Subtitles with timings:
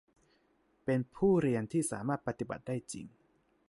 [0.85, 3.05] เป็นผู้เรียนที่สามารถปฏิบัติได้จริง